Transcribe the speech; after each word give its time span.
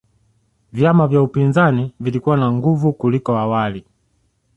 vyama 0.73 1.07
vya 1.07 1.21
upinzani 1.21 1.93
vilikuwa 1.99 2.37
na 2.37 2.51
nguvu 2.51 2.93
kuliko 2.93 3.37
awali 3.37 3.85